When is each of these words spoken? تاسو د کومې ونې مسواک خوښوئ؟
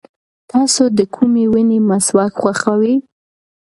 تاسو 0.51 0.83
د 0.97 0.99
کومې 1.15 1.45
ونې 1.51 1.79
مسواک 1.89 2.33
خوښوئ؟ 2.41 2.95